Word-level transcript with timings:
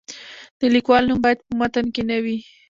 د 0.59 0.61
لیکوال 0.75 1.03
نوم 1.09 1.19
باید 1.25 1.39
په 1.45 1.51
متن 1.59 1.85
کې 1.93 2.01
نه 2.09 2.17
وي. 2.23 2.37